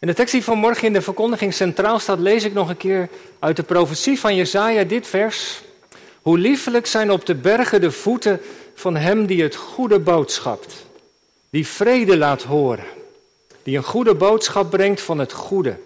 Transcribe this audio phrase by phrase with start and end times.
[0.00, 3.08] In de tekst die vanmorgen in de verkondiging centraal staat, lees ik nog een keer
[3.38, 5.62] uit de profetie van Jezaja dit vers.
[6.22, 8.40] Hoe liefelijk zijn op de bergen de voeten
[8.74, 10.86] van hem die het goede boodschapt,
[11.50, 12.84] die vrede laat horen,
[13.62, 15.78] die een goede boodschap brengt van het goede,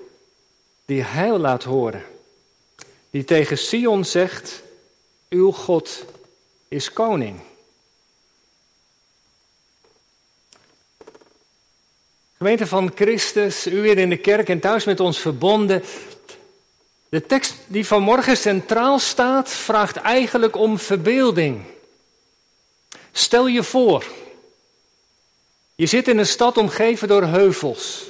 [0.85, 2.03] die heil laat horen,
[3.11, 4.63] die tegen Sion zegt,
[5.29, 6.05] uw God
[6.69, 7.41] is koning.
[12.45, 15.85] Gemeente van Christus, u weer in de kerk en thuis met ons verbonden.
[17.09, 21.63] De tekst die vanmorgen centraal staat, vraagt eigenlijk om verbeelding.
[23.13, 24.05] Stel je voor,
[25.75, 28.03] je zit in een stad omgeven door heuvels.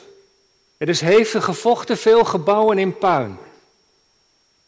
[0.77, 3.39] Er is hevig gevochten, veel gebouwen in puin.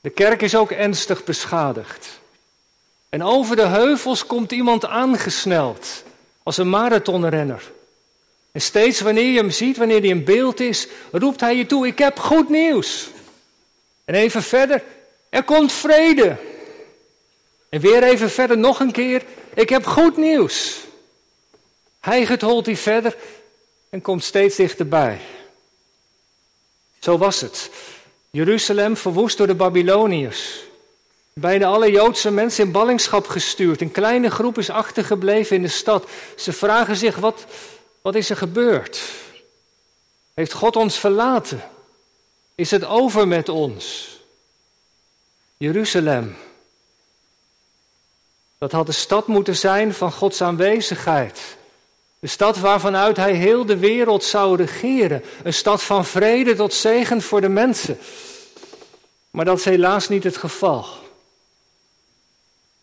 [0.00, 2.20] De kerk is ook ernstig beschadigd.
[3.08, 6.02] En over de heuvels komt iemand aangesneld,
[6.42, 7.74] als een marathonrenner.
[8.56, 11.86] En steeds wanneer je hem ziet, wanneer hij in beeld is, roept hij je toe:
[11.86, 13.08] Ik heb goed nieuws.
[14.04, 14.82] En even verder,
[15.28, 16.36] er komt vrede.
[17.68, 19.22] En weer even verder nog een keer,
[19.54, 20.80] ik heb goed nieuws.
[22.00, 23.16] Hij holt hij verder
[23.90, 25.18] en komt steeds dichterbij.
[26.98, 27.70] Zo was het.
[28.30, 30.64] Jeruzalem verwoest door de Babyloniërs.
[31.32, 33.80] Bijna alle Joodse mensen in ballingschap gestuurd.
[33.80, 36.08] Een kleine groep is achtergebleven in de stad.
[36.36, 37.46] Ze vragen zich, wat,
[38.06, 39.00] wat is er gebeurd?
[40.34, 41.62] Heeft God ons verlaten?
[42.54, 44.16] Is het over met ons?
[45.56, 46.36] Jeruzalem.
[48.58, 51.56] Dat had de stad moeten zijn van Gods aanwezigheid.
[52.18, 55.24] De stad waarvanuit Hij heel de wereld zou regeren.
[55.42, 57.98] Een stad van vrede tot zegen voor de mensen.
[59.30, 60.86] Maar dat is helaas niet het geval.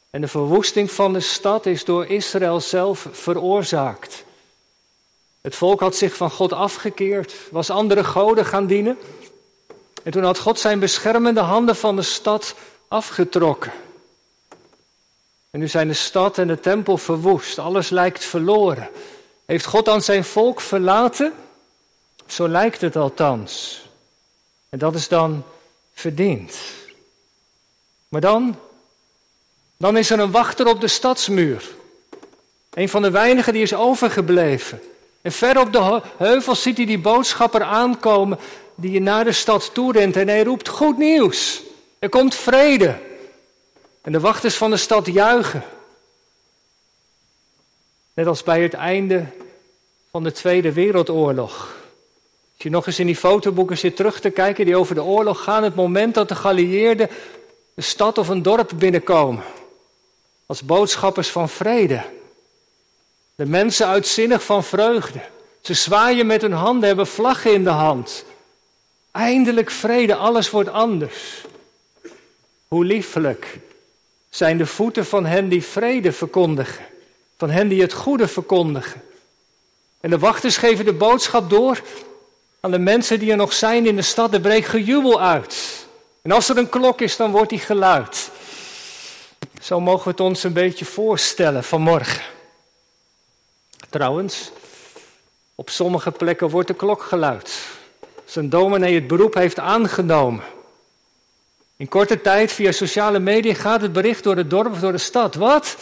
[0.09, 4.25] En de verwoesting van de stad is door Israël zelf veroorzaakt.
[5.44, 8.97] Het volk had zich van God afgekeerd, was andere goden gaan dienen.
[10.03, 12.55] En toen had God zijn beschermende handen van de stad
[12.88, 13.71] afgetrokken.
[15.52, 18.89] En nu zijn de stad en de tempel verwoest, alles lijkt verloren.
[19.45, 21.33] Heeft God dan zijn volk verlaten?
[22.25, 23.81] Zo lijkt het althans.
[24.70, 25.43] En dat is dan
[25.93, 26.58] verdiend.
[28.08, 28.60] Maar dan,
[29.77, 31.75] dan is er een wachter op de stadsmuur.
[32.73, 34.81] Een van de weinigen die is overgebleven.
[35.23, 38.39] En ver op de heuvel ziet hij die boodschapper aankomen
[38.76, 41.61] die naar de stad toe rent en hij roept goed nieuws.
[42.00, 43.00] Er komt vrede.
[44.02, 45.64] En de wachters van de stad juichen.
[48.14, 49.26] Net als bij het einde
[50.11, 51.76] van de Tweede Wereldoorlog.
[52.54, 55.44] Als je nog eens in die fotoboeken zit terug te kijken die over de oorlog
[55.44, 57.10] gaan, het moment dat de geallieerden
[57.73, 59.44] de stad of een dorp binnenkomen.
[60.45, 62.04] Als boodschappers van vrede.
[63.36, 65.20] De mensen uitzinnig van vreugde.
[65.61, 68.26] Ze zwaaien met hun handen, hebben vlaggen in de hand.
[69.11, 71.43] Eindelijk vrede, alles wordt anders.
[72.67, 73.60] Hoe liefelijk
[74.30, 76.86] zijn de voeten van hen die vrede verkondigen,
[77.38, 79.02] van hen die het goede verkondigen.
[79.99, 81.82] En de wachters geven de boodschap door
[82.60, 84.33] aan de mensen die er nog zijn in de stad.
[84.33, 85.86] Er breekt gejubel uit.
[86.22, 88.30] En als er een klok is, dan wordt die geluid.
[89.61, 92.23] Zo mogen we het ons een beetje voorstellen vanmorgen.
[93.93, 94.52] Trouwens,
[95.55, 97.59] op sommige plekken wordt de klok geluid.
[98.26, 100.43] Zijn dominee het beroep heeft aangenomen.
[101.76, 104.98] In korte tijd via sociale media gaat het bericht door het dorp of door de
[104.98, 105.36] stad.
[105.36, 105.77] Wat?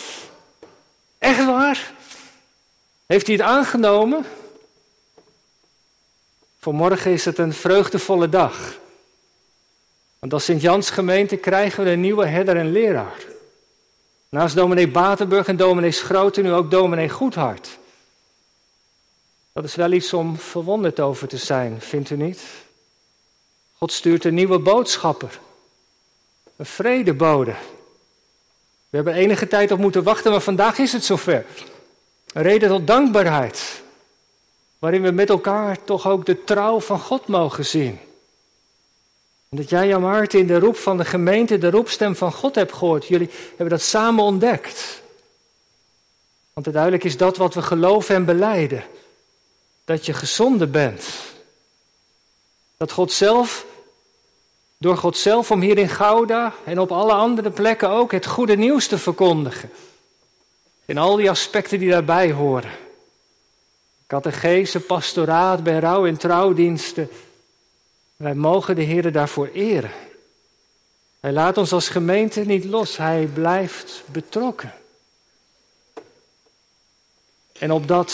[1.18, 1.94] Echt waar?
[3.06, 4.26] Heeft hij het aangenomen?
[6.60, 8.78] Voor morgen is het een vreugdevolle dag.
[10.20, 13.24] Want als Sint-Jans gemeente krijgen we een nieuwe herder en leraar.
[14.30, 17.80] Naast dominee Batenburg en dominee Schroten nu ook dominee Goedhart.
[19.54, 22.42] Dat is wel iets om verwonderd over te zijn, vindt u niet?
[23.78, 25.40] God stuurt een nieuwe boodschapper.
[26.56, 27.56] Een vredebode.
[28.90, 31.46] We hebben enige tijd op moeten wachten, maar vandaag is het zover.
[32.34, 33.82] Een reden tot dankbaarheid.
[34.80, 38.00] Waarin we met elkaar toch ook de trouw van God mogen zien.
[39.50, 42.56] En dat jij, Jan Maarten, in de roep van de gemeente de roepstem van God
[42.56, 43.08] hebt gehoord.
[43.08, 45.02] Jullie hebben dat samen ontdekt.
[46.54, 48.84] Want uiteindelijk is dat wat we geloven en beleiden
[49.92, 51.04] dat je gezonden bent.
[52.78, 53.66] Dat God zelf,
[54.78, 58.56] door God zelf om hier in Gouda en op alle andere plekken ook het goede
[58.56, 59.72] nieuws te verkondigen.
[60.86, 62.72] In al die aspecten die daarbij horen.
[64.08, 67.10] Catechese, pastoraat, bij rouw- en trouwdiensten.
[68.16, 69.92] Wij mogen de Heer daarvoor eren.
[71.20, 74.74] Hij laat ons als gemeente niet los, hij blijft betrokken.
[77.60, 78.12] En opdat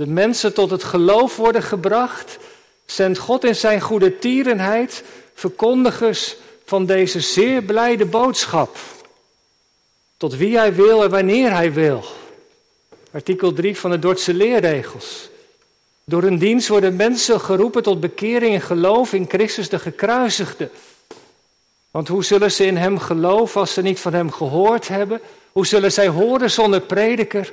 [0.00, 2.38] de mensen tot het geloof worden gebracht,
[2.84, 5.04] zendt God in zijn goede tierenheid
[5.34, 8.76] verkondigers van deze zeer blijde boodschap.
[10.16, 12.04] Tot wie hij wil en wanneer hij wil.
[13.12, 15.28] Artikel 3 van de Dordtse leerregels.
[16.04, 20.70] Door een dienst worden mensen geroepen tot bekering en geloof in Christus de gekruisigde.
[21.90, 25.20] Want hoe zullen ze in hem geloven als ze niet van hem gehoord hebben?
[25.52, 27.52] Hoe zullen zij horen zonder prediker?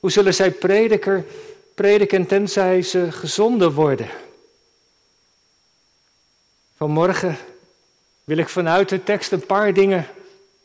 [0.00, 1.24] Hoe zullen zij prediker
[1.74, 4.08] prediken tenzij ze gezonden worden?
[6.76, 7.36] Vanmorgen
[8.24, 10.06] wil ik vanuit de tekst een paar dingen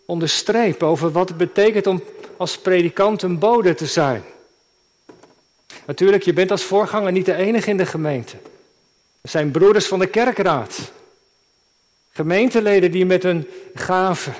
[0.05, 2.03] onderstrepen over wat het betekent om
[2.37, 4.23] als predikant een bode te zijn.
[5.85, 8.37] Natuurlijk, je bent als voorganger niet de enige in de gemeente.
[9.21, 10.91] Er zijn broeders van de kerkraad.
[12.11, 14.35] Gemeenteleden die met hun gaven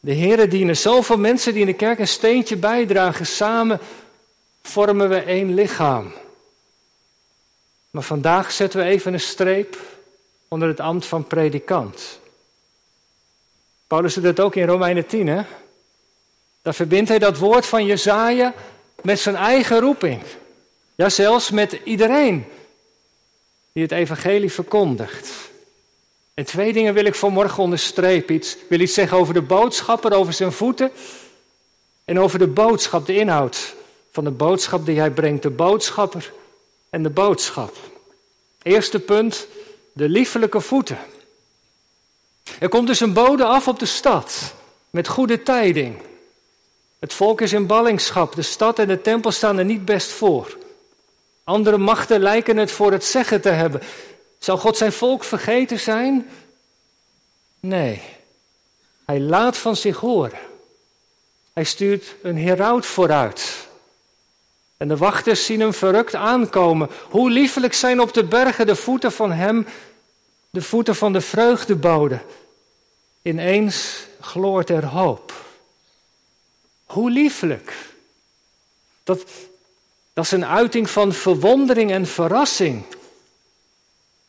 [0.00, 0.76] de Heeren dienen.
[0.76, 3.26] Zoveel mensen die in de kerk een steentje bijdragen.
[3.26, 3.80] Samen
[4.68, 6.12] vormen we één lichaam.
[7.90, 9.78] Maar vandaag zetten we even een streep
[10.48, 12.20] onder het ambt van predikant.
[13.86, 15.42] Paulus doet dat ook in Romeinen 10, hè?
[16.62, 18.54] Daar verbindt hij dat woord van Jezaja
[19.02, 20.22] met zijn eigen roeping.
[20.94, 22.46] Ja, zelfs met iedereen
[23.72, 25.30] die het evangelie verkondigt.
[26.34, 28.34] En twee dingen wil ik vanmorgen onderstrepen.
[28.34, 30.90] Iets, wil iets zeggen over de boodschapper, over zijn voeten.
[32.04, 33.76] En over de boodschap, de inhoud
[34.10, 35.42] van de boodschap die hij brengt.
[35.42, 36.32] De boodschapper
[36.90, 37.76] en de boodschap.
[38.62, 39.46] Eerste punt,
[39.92, 40.98] de liefelijke voeten.
[42.58, 44.54] Er komt dus een bode af op de stad
[44.90, 46.02] met goede tijding.
[46.98, 50.56] Het volk is in ballingschap, de stad en de tempel staan er niet best voor.
[51.44, 53.80] Andere machten lijken het voor het zeggen te hebben.
[54.38, 56.30] Zou God zijn volk vergeten zijn?
[57.60, 58.02] Nee,
[59.04, 60.38] hij laat van zich horen.
[61.52, 63.67] Hij stuurt een heraut vooruit.
[64.78, 66.90] En de wachters zien hem verrukt aankomen.
[67.10, 69.66] Hoe liefelijk zijn op de bergen de voeten van hem,
[70.50, 72.20] de voeten van de vreugdebode.
[73.22, 75.32] Ineens gloort er hoop.
[76.86, 77.74] Hoe lieflijk.
[79.04, 79.24] Dat,
[80.12, 82.84] dat is een uiting van verwondering en verrassing.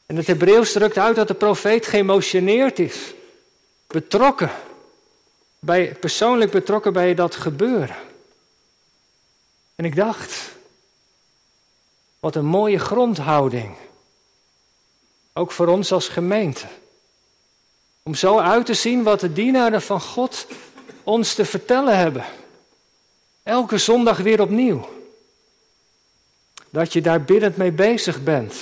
[0.06, 3.13] En het Hebreeuws drukt uit dat de profeet geëmotioneerd is,
[3.88, 4.51] betrokken,
[5.60, 7.96] bij, persoonlijk betrokken bij dat gebeuren.
[9.79, 10.51] En ik dacht,
[12.19, 13.75] wat een mooie grondhouding,
[15.33, 16.65] ook voor ons als gemeente.
[18.03, 20.47] Om zo uit te zien wat de dienaren van God
[21.03, 22.25] ons te vertellen hebben.
[23.43, 24.89] Elke zondag weer opnieuw.
[26.69, 28.55] Dat je daar biddend mee bezig bent.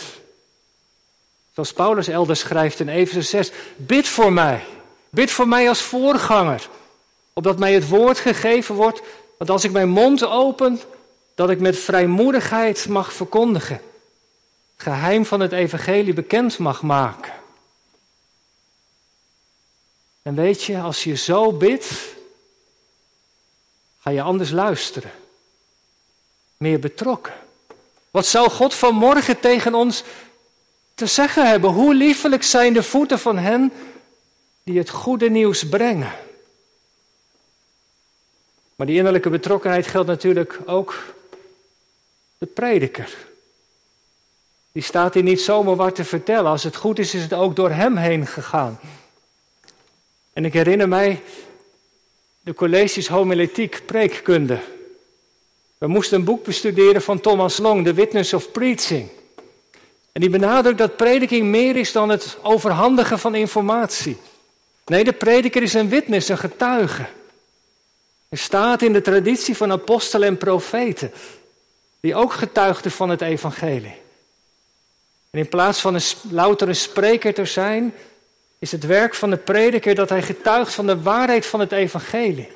[1.53, 3.51] Zoals Paulus elders schrijft in Efeze 6.
[3.75, 4.65] Bid voor mij.
[5.09, 6.69] Bid voor mij als voorganger.
[7.33, 9.01] Opdat mij het woord gegeven wordt.
[9.37, 10.79] Dat als ik mijn mond open,
[11.37, 13.81] dat ik met vrijmoedigheid mag verkondigen.
[14.77, 17.33] Geheim van het evangelie bekend mag maken.
[20.21, 21.91] En weet je, als je zo bidt,
[23.99, 25.11] ga je anders luisteren.
[26.57, 27.33] Meer betrokken.
[28.11, 30.03] Wat zou God vanmorgen tegen ons
[30.93, 31.69] te zeggen hebben?
[31.69, 33.71] Hoe liefelijk zijn de voeten van hen
[34.63, 36.11] die het goede nieuws brengen.
[38.75, 41.15] Maar die innerlijke betrokkenheid geldt natuurlijk ook
[42.37, 43.17] de prediker.
[44.71, 46.51] Die staat hier niet zomaar wat te vertellen.
[46.51, 48.79] Als het goed is, is het ook door hem heen gegaan.
[50.33, 51.21] En ik herinner mij
[52.41, 54.59] de colleges homiletiek, preekkunde.
[55.77, 59.09] We moesten een boek bestuderen van Thomas Long, The Witness of Preaching.
[60.11, 64.17] En die benadrukt dat prediking meer is dan het overhandigen van informatie.
[64.85, 67.05] Nee, de prediker is een witness, een getuige.
[68.29, 71.11] Er staat in de traditie van apostelen en profeten,
[71.99, 73.95] die ook getuigden van het evangelie.
[75.29, 77.93] En in plaats van een loutere spreker te zijn,
[78.59, 82.51] is het werk van de prediker dat hij getuigt van de waarheid van het evangelie.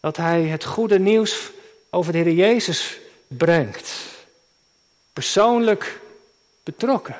[0.00, 1.50] Dat hij het goede nieuws
[1.90, 3.92] over de Heer Jezus brengt.
[5.12, 6.00] Persoonlijk
[6.62, 7.16] betrokken.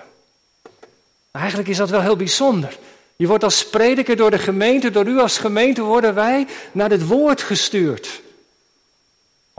[1.31, 2.79] eigenlijk is dat wel heel bijzonder.
[3.17, 7.07] Je wordt als prediker door de gemeente, door u als gemeente worden wij naar het
[7.07, 8.23] woord gestuurd.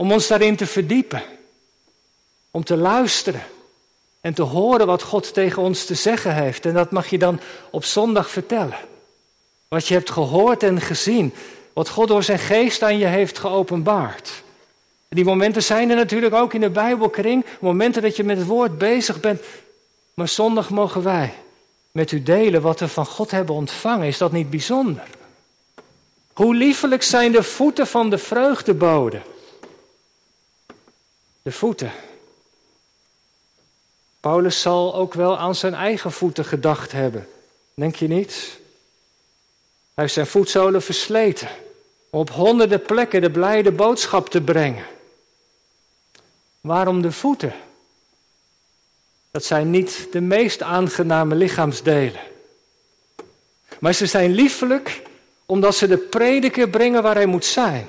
[0.00, 1.22] Om ons daarin te verdiepen.
[2.50, 3.42] Om te luisteren
[4.20, 6.66] en te horen wat God tegen ons te zeggen heeft.
[6.66, 7.40] En dat mag je dan
[7.70, 8.78] op zondag vertellen.
[9.68, 11.34] Wat je hebt gehoord en gezien.
[11.72, 14.42] Wat God door zijn geest aan je heeft geopenbaard.
[15.08, 17.44] En die momenten zijn er natuurlijk ook in de Bijbelkring.
[17.60, 19.40] Momenten dat je met het woord bezig bent.
[20.14, 21.34] Maar zondag mogen wij
[21.92, 24.06] met u delen wat we van God hebben ontvangen.
[24.06, 25.04] Is dat niet bijzonder?
[26.32, 29.20] Hoe liefelijk zijn de voeten van de vreugdebode.
[31.50, 31.92] De voeten
[34.20, 37.28] Paulus zal ook wel aan zijn eigen voeten gedacht hebben.
[37.74, 38.58] Denk je niet?
[39.94, 41.48] Hij heeft zijn voetzolen versleten
[42.10, 44.84] om op honderden plekken de blijde boodschap te brengen.
[46.60, 47.54] Waarom de voeten?
[49.30, 52.20] Dat zijn niet de meest aangename lichaamsdelen.
[53.80, 55.02] Maar ze zijn liefelijk
[55.46, 57.88] omdat ze de prediker brengen waar hij moet zijn.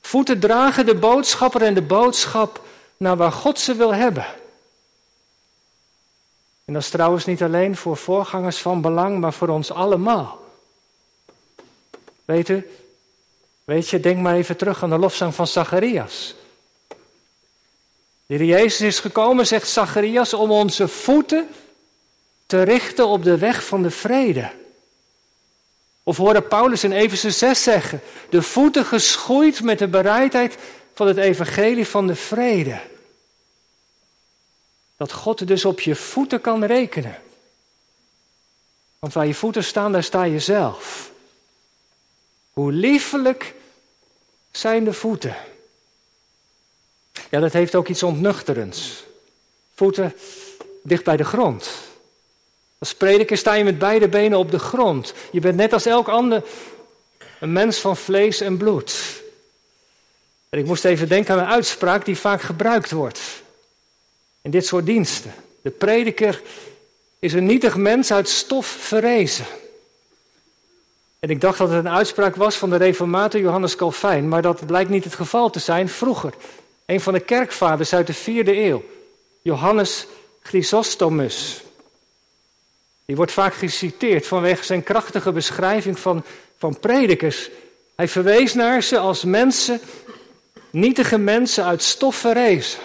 [0.00, 2.61] Voeten dragen de boodschapper en de boodschap
[3.02, 4.26] naar waar God ze wil hebben.
[6.64, 10.40] En dat is trouwens niet alleen voor voorgangers van belang, maar voor ons allemaal.
[12.24, 12.70] Weet u,
[13.64, 16.34] weet je, denk maar even terug aan de lofzang van Zacharias.
[18.26, 21.48] De Jezus is gekomen, zegt Zacharias, om onze voeten
[22.46, 24.50] te richten op de weg van de vrede.
[26.02, 30.56] Of hoorde Paulus in Efeze 6 zeggen, de voeten geschoeid met de bereidheid
[30.94, 32.80] van het evangelie van de vrede.
[35.02, 37.16] Dat God dus op je voeten kan rekenen.
[38.98, 41.10] Want waar je voeten staan, daar sta je zelf.
[42.52, 43.54] Hoe liefelijk
[44.50, 45.36] zijn de voeten.
[47.30, 49.04] Ja, dat heeft ook iets ontnuchterends.
[49.74, 50.14] Voeten
[50.82, 51.70] dicht bij de grond.
[52.78, 55.14] Als prediker sta je met beide benen op de grond.
[55.32, 56.42] Je bent net als elk ander
[57.40, 59.22] een mens van vlees en bloed.
[60.48, 63.41] En ik moest even denken aan een uitspraak die vaak gebruikt wordt
[64.42, 65.34] in dit soort diensten.
[65.62, 66.42] De prediker
[67.18, 69.46] is een nietig mens uit stof verrezen.
[71.18, 74.66] En ik dacht dat het een uitspraak was van de reformator Johannes Calvijn, maar dat
[74.66, 75.88] blijkt niet het geval te zijn.
[75.88, 76.34] Vroeger,
[76.86, 78.84] een van de kerkvaders uit de vierde eeuw,
[79.42, 80.06] Johannes
[80.42, 81.62] Chrysostomus.
[83.04, 86.24] Die wordt vaak geciteerd vanwege zijn krachtige beschrijving van,
[86.58, 87.50] van predikers.
[87.96, 89.80] Hij verwees naar ze als mensen,
[90.70, 92.80] nietige mensen uit stof verrezen.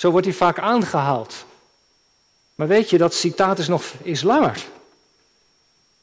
[0.00, 1.44] Zo wordt hij vaak aangehaald.
[2.54, 4.64] Maar weet je, dat citaat is nog is langer.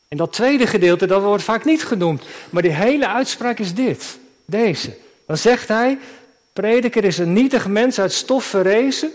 [0.07, 2.23] En dat tweede gedeelte, dat wordt vaak niet genoemd.
[2.49, 4.97] Maar die hele uitspraak is dit, deze.
[5.25, 5.99] Dan zegt hij,
[6.53, 9.11] prediker is een nietig mens uit stof verrezen,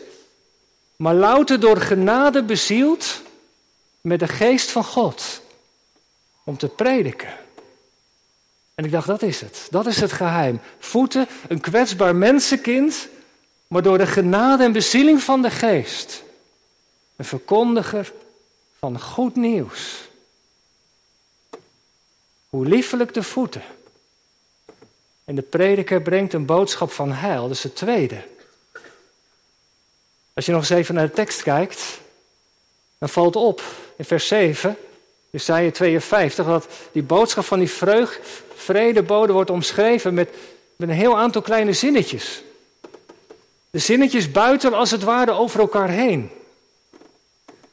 [0.97, 3.23] maar louter door genade bezield
[4.01, 5.41] met de geest van God.
[6.45, 7.35] Om te prediken.
[8.75, 9.67] En ik dacht, dat is het.
[9.71, 10.61] Dat is het geheim.
[10.79, 13.09] Voeten, een kwetsbaar mensenkind,
[13.73, 16.23] maar door de genade en bezieling van de geest.
[17.17, 18.13] Een verkondiger
[18.79, 20.09] van goed nieuws.
[22.49, 23.63] Hoe liefelijk de voeten.
[25.25, 27.43] En de prediker brengt een boodschap van heil.
[27.43, 28.25] Dat is het tweede.
[30.35, 32.01] Als je nog eens even naar de tekst kijkt,
[32.99, 33.63] dan valt op
[33.97, 34.77] in vers 7,
[35.31, 38.21] Jesaja 52, dat die boodschap van die vreug,
[38.55, 40.29] vredebode wordt omschreven met
[40.77, 42.43] een heel aantal kleine zinnetjes.
[43.73, 46.31] De zinnetjes buiten als het ware over elkaar heen.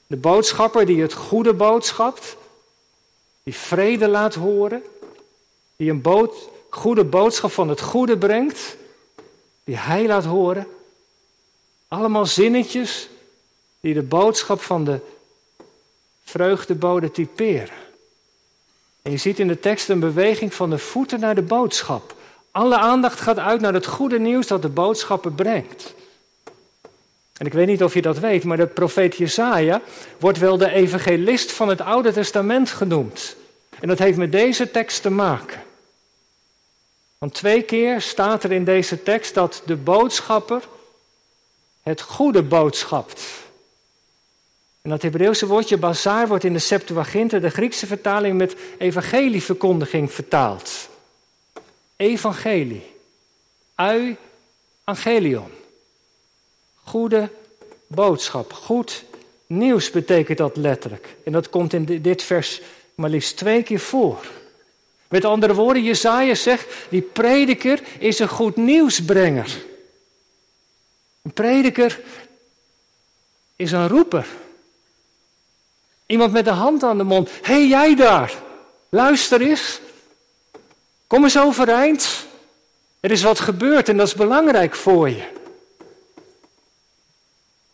[0.08, 2.38] De boodschapper die het goede boodschapt,
[3.44, 4.84] die vrede laat horen,
[5.75, 8.75] die een bood, goede boodschap van het goede brengt,
[9.63, 10.68] die hij laat horen.
[11.88, 13.10] Allemaal zinnetjes
[13.79, 15.00] die de boodschap van de
[16.24, 17.77] vreugdebode typeren.
[19.01, 22.15] En je ziet in de tekst een beweging van de voeten naar de boodschap.
[22.51, 25.94] Alle aandacht gaat uit naar het goede nieuws dat de boodschapper brengt.
[27.38, 29.82] En ik weet niet of je dat weet, maar de profeet Jesaja
[30.20, 33.36] wordt wel de evangelist van het Oude Testament genoemd.
[33.79, 35.63] En dat heeft met deze tekst te maken.
[37.18, 40.62] Want twee keer staat er in deze tekst dat de boodschapper
[41.82, 43.22] het goede boodschapt.
[44.82, 50.89] En dat Hebreeuwse woordje bazaar wordt in de Septuaginta, de Griekse vertaling, met evangelieverkondiging vertaald.
[52.00, 52.96] Evangelie.
[53.75, 54.18] Ui
[54.84, 55.51] angelion.
[56.84, 57.29] Goede
[57.88, 58.53] boodschap.
[58.53, 59.03] Goed
[59.48, 61.15] nieuws betekent dat letterlijk.
[61.25, 62.62] En dat komt in dit vers
[62.96, 64.25] maar liefst twee keer voor.
[65.08, 69.65] Met andere woorden, Jezaja zegt, die prediker is een goed nieuwsbrenger.
[71.22, 72.01] Een prediker
[73.56, 74.27] is een roeper.
[76.06, 77.29] Iemand met de hand aan de mond.
[77.41, 78.34] Hey, jij daar,
[78.89, 79.79] luister eens.
[81.10, 82.25] Kom eens overeind.
[83.00, 85.24] Er is wat gebeurd en dat is belangrijk voor je.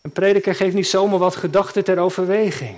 [0.01, 2.77] Een prediker geeft niet zomaar wat gedachten ter overweging.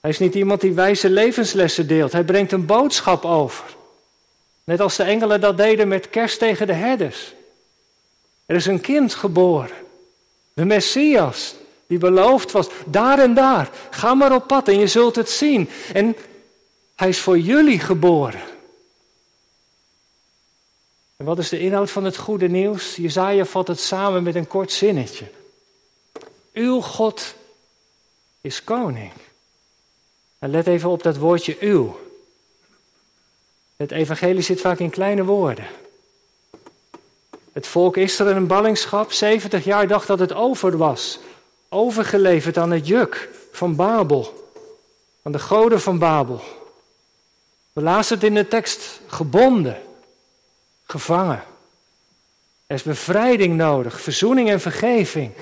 [0.00, 2.12] Hij is niet iemand die wijze levenslessen deelt.
[2.12, 3.64] Hij brengt een boodschap over.
[4.64, 7.34] Net als de engelen dat deden met kerst tegen de herders.
[8.46, 9.76] Er is een kind geboren.
[10.54, 11.54] De Messias,
[11.86, 13.70] die beloofd was, daar en daar.
[13.90, 15.68] Ga maar op pad en je zult het zien.
[15.92, 16.16] En
[16.94, 18.56] hij is voor jullie geboren.
[21.18, 22.96] En wat is de inhoud van het goede nieuws?
[22.96, 25.30] Jezaja vat het samen met een kort zinnetje.
[26.52, 27.34] Uw God
[28.40, 29.12] is koning.
[30.38, 31.98] En let even op dat woordje uw.
[33.76, 35.66] Het evangelie zit vaak in kleine woorden.
[37.52, 41.18] Het volk Israël in ballingschap, 70 jaar, dacht dat het over was.
[41.68, 44.52] Overgeleverd aan het juk van Babel.
[45.22, 46.40] Aan de goden van Babel.
[47.72, 49.82] We lazen het in de tekst gebonden,
[50.90, 51.42] gevangen.
[52.66, 55.32] Er is bevrijding nodig, verzoening en vergeving.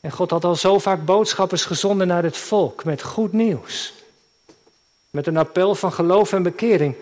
[0.00, 3.92] En God had al zo vaak boodschappers gezonden naar het volk met goed nieuws.
[5.10, 6.94] Met een appel van geloof en bekering.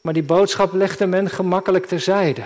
[0.00, 2.44] Maar die boodschap legde men gemakkelijk terzijde.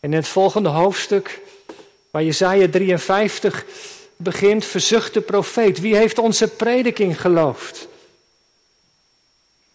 [0.00, 1.40] In het volgende hoofdstuk,
[2.10, 3.64] waar Jezaja 53
[4.16, 5.80] begint, verzucht de profeet.
[5.80, 7.88] Wie heeft onze prediking geloofd?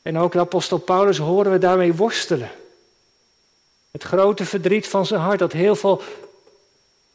[0.01, 2.51] En ook de apostel Paulus horen we daarmee worstelen.
[3.96, 6.02] Het grote verdriet van zijn hart dat heel veel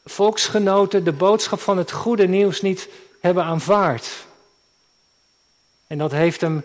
[0.05, 2.89] volksgenoten de boodschap van het goede nieuws niet
[3.21, 4.27] hebben aanvaard.
[5.87, 6.65] En dat heeft hem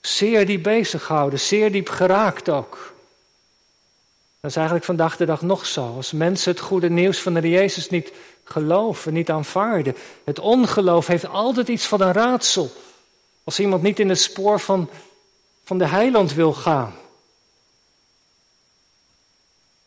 [0.00, 2.92] zeer diep bezig gehouden, zeer diep geraakt ook.
[4.40, 5.94] Dat is eigenlijk vandaag de dag nog zo.
[5.96, 8.12] Als mensen het goede nieuws van de Jezus niet
[8.44, 9.96] geloven, niet aanvaarden.
[10.24, 12.70] Het ongeloof heeft altijd iets van een raadsel.
[13.44, 14.90] Als iemand niet in het spoor van,
[15.64, 16.94] van de heiland wil gaan.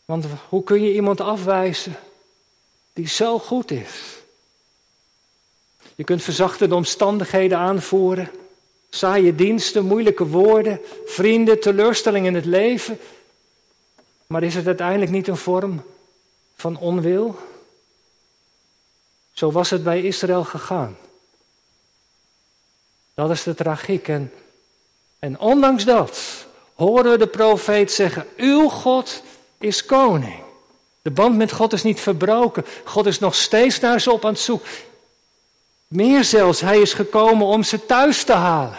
[0.08, 1.96] Want hoe kun je iemand afwijzen
[2.94, 4.18] die zo goed is?
[5.96, 8.32] Je kunt verzachtende omstandigheden aanvoeren,
[8.90, 13.00] saaie diensten, moeilijke woorden, vrienden, teleurstelling in het leven.
[14.28, 15.84] Maar is het uiteindelijk niet een vorm
[16.56, 17.40] van onwil?
[19.32, 20.98] Zo was het bij Israël gegaan.
[23.14, 24.08] Dat is de tragiek.
[24.08, 24.34] En,
[25.20, 29.22] en ondanks dat horen we de profeet zeggen: Uw God
[29.60, 30.40] is koning.
[31.02, 32.66] De band met God is niet verbroken.
[32.84, 34.70] God is nog steeds naar ze op aan het zoeken.
[35.88, 38.78] Meer zelfs, hij is gekomen om ze thuis te halen.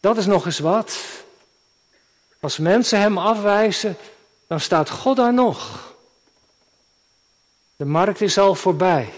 [0.00, 0.98] Dat is nog eens wat.
[2.40, 3.96] Als mensen hem afwijzen,
[4.46, 5.92] dan staat God daar nog.
[7.76, 9.12] De markt is al voorbij.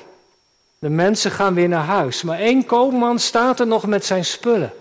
[0.79, 2.23] De mensen gaan weer naar huis.
[2.23, 4.73] Maar één koopman staat er nog met zijn spullen.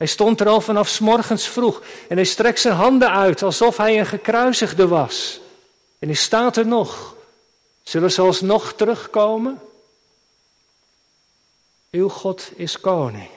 [0.00, 3.76] Hij stond er al vanaf s morgens vroeg en hij strekt zijn handen uit alsof
[3.76, 5.40] hij een gekruisigde was.
[5.98, 7.16] En hij staat er nog.
[7.82, 9.60] Zullen ze alsnog terugkomen?
[11.90, 13.28] Uw God is koning.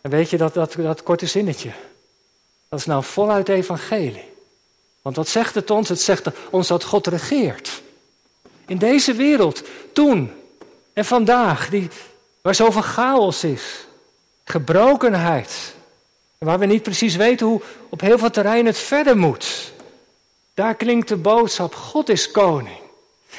[0.00, 1.72] En weet je dat, dat, dat korte zinnetje?
[2.68, 4.32] Dat is nou voluit evangelie.
[5.02, 5.88] Want wat zegt het ons?
[5.88, 7.82] Het zegt ons dat God regeert.
[8.66, 10.32] In deze wereld, toen
[10.92, 11.88] en vandaag, die,
[12.40, 13.88] waar zoveel chaos is
[14.50, 15.74] gebrokenheid.
[16.38, 19.72] Waar we niet precies weten hoe op heel veel terreinen het verder moet.
[20.54, 22.78] Daar klinkt de boodschap: God is koning.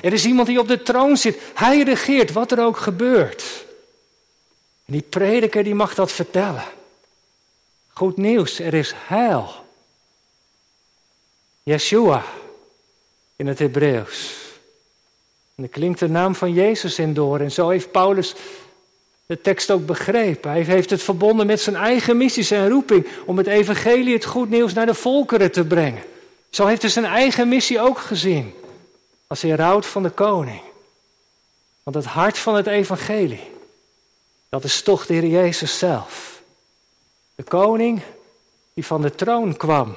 [0.01, 1.39] Er is iemand die op de troon zit.
[1.53, 3.43] Hij regeert wat er ook gebeurt.
[4.85, 6.63] En die prediker die mag dat vertellen.
[7.87, 9.49] Goed nieuws, er is heil.
[11.63, 12.23] Yeshua
[13.35, 14.35] in het Hebreeuws.
[15.55, 17.39] En er klinkt de naam van Jezus in door.
[17.39, 18.35] En zo heeft Paulus
[19.31, 20.51] de tekst ook begrepen.
[20.51, 24.49] Hij heeft het verbonden met zijn eigen missie, zijn roeping, om het evangelie, het goed
[24.49, 26.03] nieuws naar de volkeren te brengen.
[26.49, 28.53] Zo heeft hij zijn eigen missie ook gezien,
[29.27, 30.61] als hij rouwt van de koning.
[31.83, 33.49] Want het hart van het evangelie,
[34.49, 36.41] dat is toch de Heer Jezus zelf.
[37.35, 38.01] De koning
[38.73, 39.95] die van de troon kwam,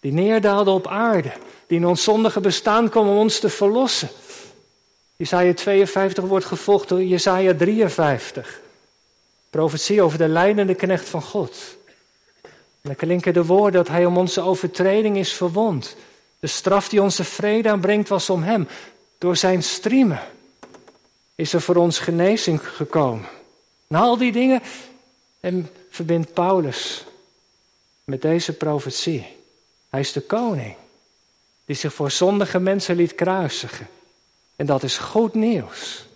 [0.00, 1.32] die neerdaalde op aarde,
[1.66, 4.08] die in ons zondige bestaan kwam om ons te verlossen.
[5.18, 8.60] Jesaja 52 wordt gevolgd door Jesaja 53.
[9.50, 11.76] Profetie over de leidende knecht van God.
[12.42, 12.50] En
[12.80, 15.96] dan klinken de woorden dat hij om onze overtreding is verwond.
[16.40, 18.68] De straf die onze vrede aanbrengt was om hem.
[19.18, 20.20] Door zijn striemen
[21.34, 23.28] is er voor ons genezing gekomen.
[23.86, 24.62] Na al die dingen
[25.40, 27.04] en verbindt Paulus
[28.04, 29.26] met deze profetie.
[29.88, 30.76] Hij is de koning
[31.64, 33.88] die zich voor zondige mensen liet kruisigen.
[34.58, 36.06] En dat is goed nieuws.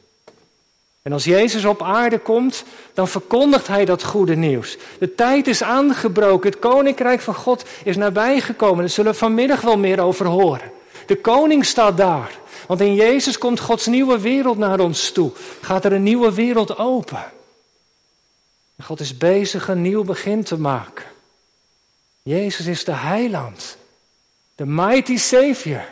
[1.03, 4.77] En als Jezus op aarde komt, dan verkondigt hij dat goede nieuws.
[4.99, 8.79] De tijd is aangebroken, het koninkrijk van God is nabijgekomen.
[8.79, 10.71] Daar zullen we vanmiddag wel meer over horen.
[11.07, 12.39] De koning staat daar.
[12.67, 15.31] Want in Jezus komt Gods nieuwe wereld naar ons toe.
[15.61, 17.25] Gaat er een nieuwe wereld open.
[18.77, 21.05] En God is bezig een nieuw begin te maken.
[22.23, 23.77] Jezus is de heiland.
[24.55, 25.85] De mighty Savior.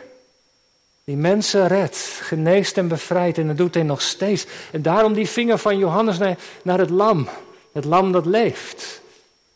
[1.11, 4.45] Die mensen redt, geneest en bevrijdt en dat doet hij nog steeds.
[4.71, 7.29] En daarom die vinger van Johannes naar, naar het lam.
[7.71, 9.01] Het lam dat leeft.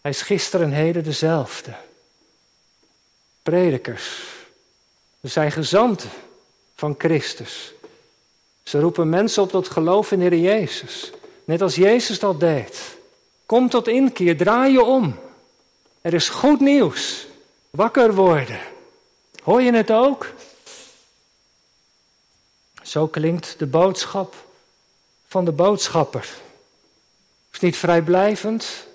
[0.01, 1.73] Hij is gisteren en heden dezelfde.
[3.43, 4.23] Predikers.
[5.21, 6.09] Er zijn gezanten.
[6.75, 7.73] van Christus.
[8.63, 11.11] Ze roepen mensen op tot geloof in de Heer Jezus.
[11.45, 12.97] Net als Jezus dat deed.
[13.45, 15.19] Kom tot inkeer, draai je om.
[16.01, 17.27] Er is goed nieuws.
[17.69, 18.59] Wakker worden.
[19.43, 20.33] Hoor je het ook?
[22.85, 24.35] Zo klinkt de boodschap
[25.27, 26.29] van de boodschapper.
[27.51, 28.87] Is niet vrijblijvend,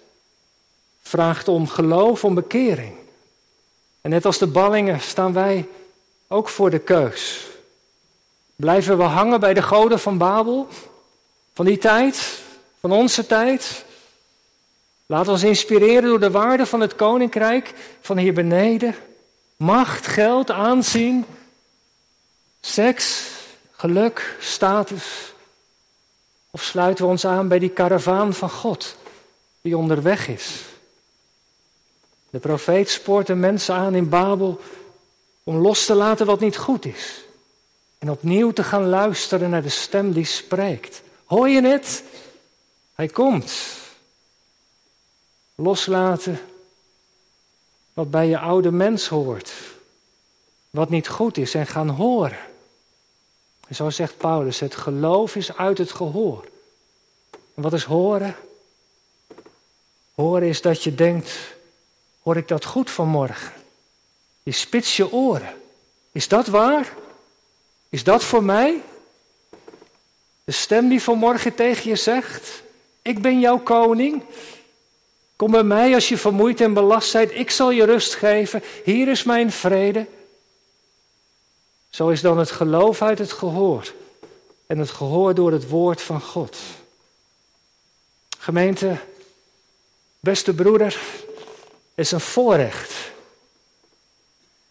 [1.03, 2.95] vraagt om geloof, om bekering.
[4.01, 5.69] En net als de ballingen staan wij
[6.29, 7.47] ook voor de keus.
[8.57, 10.69] Blijven we hangen bij de goden van Babel,
[11.55, 12.41] van die tijd,
[12.81, 13.85] van onze tijd?
[15.07, 18.95] We ons inspireren door de waarde van het koninkrijk van hier beneden.
[19.57, 21.25] Macht, geld, aanzien,
[22.61, 23.39] seks,
[23.81, 25.33] geluk, status.
[26.51, 28.97] Of sluiten we ons aan bij die karavaan van God
[29.61, 30.65] die onderweg is?
[32.31, 34.61] De profeet spoort de mensen aan in Babel
[35.43, 37.25] om los te laten wat niet goed is.
[37.99, 41.03] En opnieuw te gaan luisteren naar de stem die spreekt.
[41.25, 42.05] Hoor je het?
[42.95, 43.53] Hij komt.
[45.55, 46.41] Loslaten
[47.93, 49.53] wat bij je oude mens hoort.
[50.71, 52.50] Wat niet goed is en gaan horen.
[53.71, 56.45] En zo zegt Paulus, het geloof is uit het gehoor.
[57.31, 58.37] En wat is horen?
[60.15, 61.31] Horen is dat je denkt,
[62.23, 63.53] hoor ik dat goed vanmorgen?
[64.43, 65.55] Je spits je oren.
[66.13, 66.95] Is dat waar?
[67.89, 68.83] Is dat voor mij?
[70.45, 72.63] De stem die vanmorgen tegen je zegt,
[73.03, 74.23] ik ben jouw koning.
[75.37, 78.63] Kom bij mij als je vermoeid en belast bent, ik zal je rust geven.
[78.85, 80.07] Hier is mijn vrede.
[81.91, 83.93] Zo is dan het geloof uit het gehoor
[84.67, 86.59] en het gehoor door het woord van God.
[88.39, 88.99] Gemeente,
[90.21, 91.01] beste broeder,
[91.95, 93.11] is een voorrecht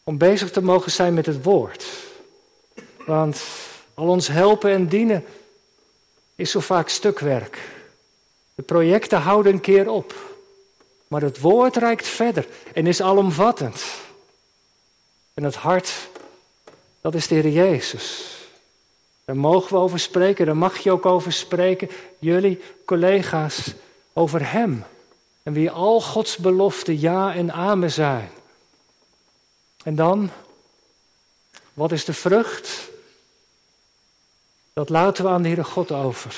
[0.03, 1.86] om bezig te mogen zijn met het woord.
[3.05, 3.41] Want
[3.93, 5.25] al ons helpen en dienen
[6.36, 7.60] is zo vaak stukwerk.
[8.55, 10.15] De projecten houden een keer op.
[11.08, 13.84] Maar het woord reikt verder en is alomvattend.
[15.34, 16.09] En het hart,
[17.02, 18.38] dat is de Heer Jezus.
[19.26, 21.90] Daar mogen we over spreken, daar mag je ook over spreken.
[22.20, 23.74] Jullie collega's
[24.14, 24.84] over Hem.
[25.44, 28.30] En wie al Gods beloften ja en amen zijn.
[29.84, 30.30] En dan,
[31.74, 32.90] wat is de vrucht?
[34.74, 36.36] Dat laten we aan de Heere God over.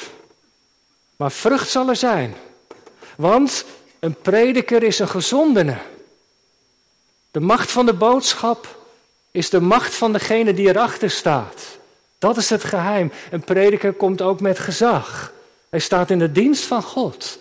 [1.16, 2.36] Maar vrucht zal er zijn.
[3.18, 3.66] Want
[4.00, 5.78] een prediker is een gezondene.
[7.32, 8.81] De macht van de boodschap
[9.32, 11.78] is de macht van degene die erachter staat.
[12.18, 13.12] Dat is het geheim.
[13.32, 15.32] Een prediker komt ook met gezag.
[15.70, 17.40] Hij staat in de dienst van God.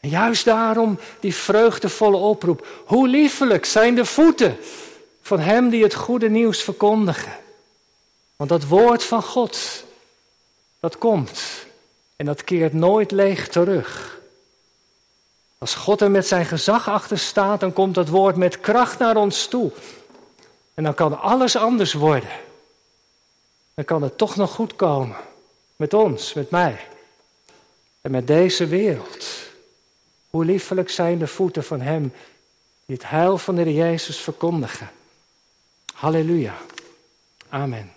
[0.00, 2.66] En juist daarom die vreugdevolle oproep.
[2.86, 4.56] Hoe liefelijk zijn de voeten
[5.22, 7.32] van hem die het goede nieuws verkondigen.
[8.36, 9.84] Want dat woord van God,
[10.80, 11.42] dat komt
[12.16, 14.18] en dat keert nooit leeg terug.
[15.58, 19.16] Als God er met zijn gezag achter staat, dan komt dat woord met kracht naar
[19.16, 19.70] ons toe.
[20.80, 22.30] En dan kan alles anders worden.
[23.74, 25.16] Dan kan het toch nog goed komen.
[25.76, 26.86] Met ons, met mij.
[28.00, 29.26] En met deze wereld.
[30.30, 32.12] Hoe liefelijk zijn de voeten van Hem
[32.86, 34.90] die het heil van de Jezus verkondigen.
[35.94, 36.54] Halleluja.
[37.48, 37.92] Amen.